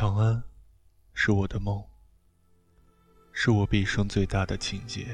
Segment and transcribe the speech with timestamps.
[0.00, 0.40] 长安，
[1.12, 1.82] 是我的梦，
[3.32, 5.08] 是我毕生最大的情结。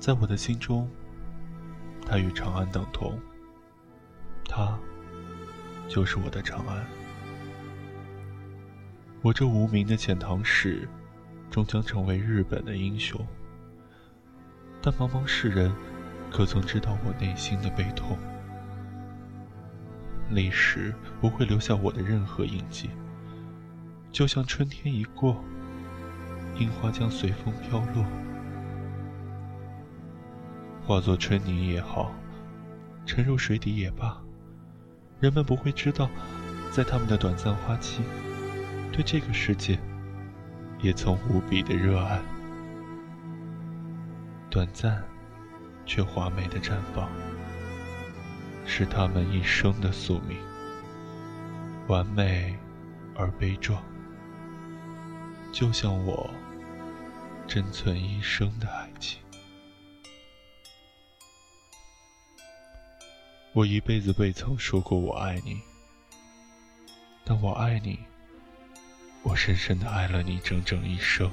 [0.00, 0.90] 在我的心中，
[2.04, 3.16] 它与长安等同，
[4.44, 4.76] 它
[5.88, 6.84] 就是我的长安。
[9.22, 10.88] 我这无名的遣唐使，
[11.48, 13.24] 终将成为日本的英雄。
[14.82, 15.72] 但茫茫世人，
[16.28, 18.18] 可曾知道我内心的悲痛？
[20.30, 22.90] 历史不会留下我的任何印记，
[24.10, 25.42] 就像春天一过，
[26.58, 28.04] 樱花将随风飘落，
[30.86, 32.12] 化作春泥也好，
[33.06, 34.20] 沉入水底也罢，
[35.20, 36.08] 人们不会知道，
[36.70, 38.02] 在他们的短暂花期，
[38.90, 39.78] 对这个世界，
[40.80, 42.18] 也曾无比的热爱，
[44.50, 45.02] 短暂，
[45.84, 47.08] 却华美的绽放。
[48.66, 50.38] 是他们一生的宿命，
[51.86, 52.56] 完美
[53.14, 53.82] 而悲壮，
[55.52, 56.28] 就像我
[57.46, 59.20] 珍存一生的爱情。
[63.52, 65.60] 我一辈子未曾说过我爱你，
[67.24, 68.00] 但我爱你，
[69.22, 71.30] 我深深的爱了你整整一生，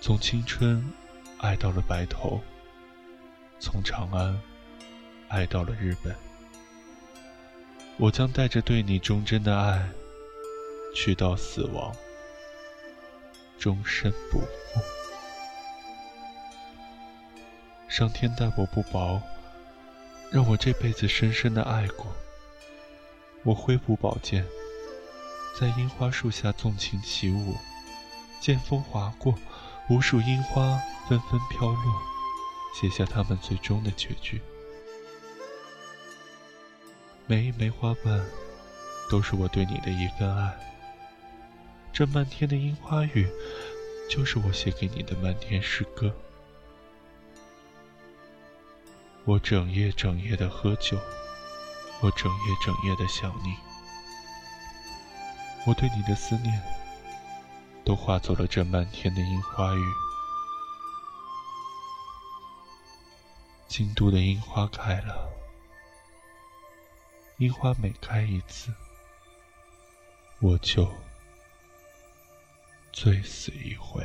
[0.00, 0.82] 从青春
[1.38, 2.40] 爱到了白头，
[3.58, 4.40] 从长安。
[5.28, 6.16] 爱到了日本，
[7.98, 9.86] 我将带着对你忠贞的爱，
[10.94, 11.94] 去到死亡，
[13.58, 14.80] 终身不负。
[17.88, 19.20] 上天待我不薄，
[20.30, 22.06] 让我这辈子深深的爱过。
[23.44, 24.46] 我挥舞宝剑，
[25.60, 27.54] 在樱花树下纵情起舞，
[28.40, 29.34] 剑锋划过，
[29.90, 32.02] 无数樱花纷纷飘落，
[32.80, 34.40] 写下他们最终的结局。
[37.30, 38.24] 每一枚花瓣，
[39.10, 40.58] 都是我对你的一份爱。
[41.92, 43.28] 这漫天的樱花雨，
[44.08, 46.10] 就是我写给你的漫天诗歌。
[49.26, 50.96] 我整夜整夜的喝酒，
[52.00, 53.54] 我整夜整夜的想你。
[55.66, 56.58] 我对你的思念，
[57.84, 59.82] 都化作了这漫天的樱花雨。
[63.68, 65.28] 京都的樱花开了。
[67.38, 68.72] 樱花每开一次，
[70.40, 70.92] 我就
[72.92, 74.04] 醉死一回。